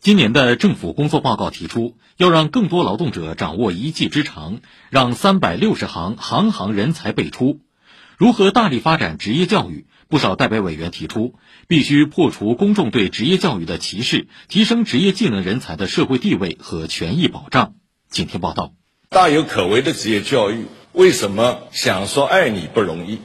[0.00, 7.60] 今年的政府工作报告提出，要让更多劳动者掌握一技之长，让三百六十行行行人才辈出。
[8.16, 9.84] 如何大力发展职业教育？
[10.08, 11.34] 不少代表委员提出，
[11.68, 17.74] 必须破除公众对职业教育的歧视，提升职业技能人才的社会地位和权益保障。
[18.08, 18.72] 请听报道。
[19.10, 23.18] 大有可为的职业教育，为什么想说爱你不容易？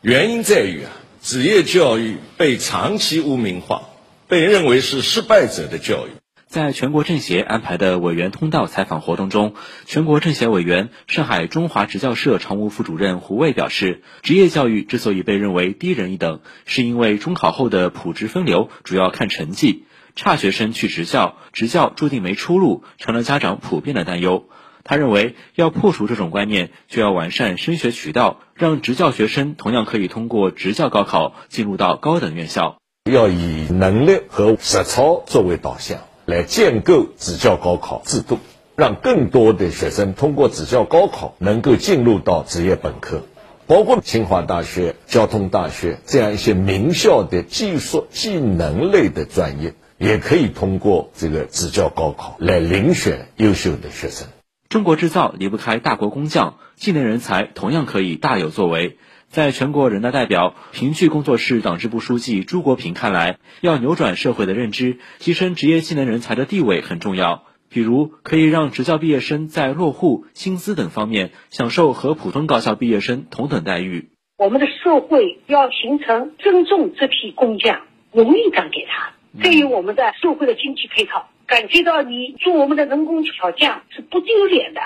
[0.00, 3.82] 原因在于啊，职业教育被长期污名化，
[4.28, 6.19] 被认为是失败者的教育。
[6.50, 9.54] 在全国政协安排的委员通道采访活动中，
[9.86, 19.84] 全国政协委员、上海中华职教社常务副主任胡卫表示，职业教育之所以被认为低人一等，是因为中考后的普职分流主要看成绩，
[20.16, 24.48] 差学生去职教，职教注定没出路，成了家长普遍的担忧。
[24.82, 32.78] 他认为，要破除这种观念，就要完善升学渠道，让职教学生同样可以通过职教高考进入到高等院校。
[33.08, 36.09] 要以能力和实操作为导向。
[36.30, 38.38] 来建构职教高考制度，
[38.76, 43.22] 让更多的学生通过职教高考能够进入到职业本科，
[43.66, 54.28] 包括清华大学、交通大学这样一些名校的技术技能类的专业，也可以通过这个职教高考来遴选优秀的学生。
[54.68, 58.98] 中国制造离不开大国工匠，技能人才同样可以大有作为。
[59.30, 67.44] 在全国人大代表、评剧工作室党支部书记朱国平看来，要扭转社会的认知，提升职业技能人才的地位很重要。
[67.68, 74.10] 比如，可以让职教毕业生在落户、薪资等方面享受和普通高校毕业生同等待遇。
[74.36, 84.80] 我们的社会要形成尊重这批工匠，荣誉感给他，对于我们的社会的经济配套，感觉到你做我们的人工巧匠是不丢脸的。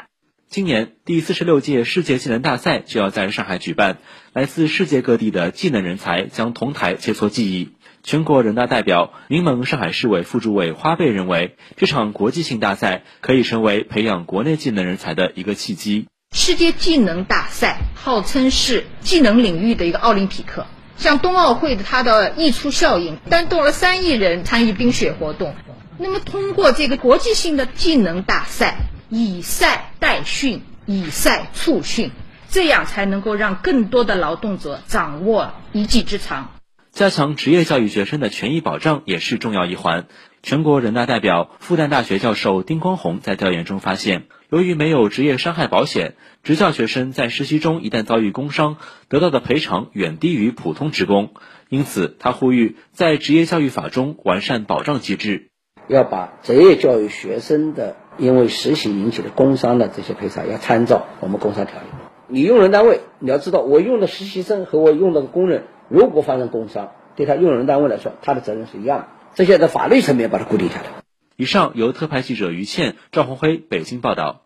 [0.54, 3.98] 今年第四十六届世界技能大赛就要在上海举办，
[4.32, 7.72] 来自世界各地的技能人才将同台切磋技艺。
[8.04, 16.06] 全国人大代表、民盟上海市委副主委花贝认为，这场国际性大赛可以成为培养国内技能人才的一个契机。
[16.32, 25.56] 世界技能大赛号称是技能领域的一个奥林匹克，像冬奥会的它的溢出效应，带动了三亿人参与冰雪活动。
[25.98, 28.76] 那么，通过这个国际性的技能大赛。
[29.16, 32.10] 以赛代训，以赛促训，
[32.48, 36.50] 这样才能够让更多的劳动者掌握一技之长。
[36.90, 40.06] 加强职业教育学生的权益保障也是重要一环。
[40.42, 51.34] 全国人大代表、复旦大学教授丁光宏在调研中发现，由于没有职业伤害保险，职教学生在实习中一旦遭遇工伤，得到的赔偿远低于普通职工。
[51.68, 55.50] 因此，他呼吁在职业教育法中完善保障机制。
[55.86, 61.86] 要把职业教育学生的因为实习引起的工伤的这些赔偿，要参照我们工伤条例。
[62.26, 69.06] 你用人单位你要知道，我用的实习生和我用的工人，如果发生工伤，对他用人单位来说，他的责任是一样的。
[69.34, 70.84] 这些在法律层面把它固定下来。
[71.36, 74.42] 以上由特派记者于倩、赵红辉北京报道。